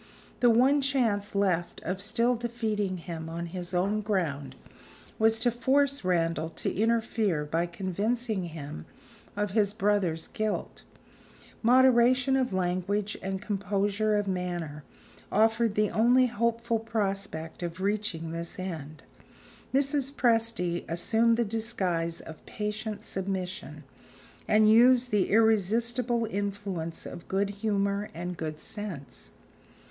[0.39, 4.55] The one chance left of still defeating him on his own ground
[5.19, 8.87] was to force Randal to interfere by convincing him
[9.37, 10.81] of his brother's guilt.
[11.61, 14.83] Moderation of language and composure of manner
[15.31, 19.03] offered the only hopeful prospect of reaching this end.
[19.71, 20.11] Mrs.
[20.11, 23.83] Presty assumed the disguise of patient submission,
[24.47, 29.29] and used the irresistible influence of good humor and good sense.